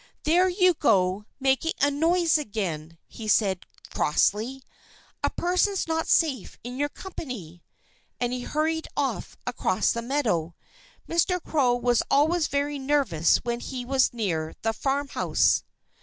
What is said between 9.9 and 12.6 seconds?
the meadow. Mr. Crow was always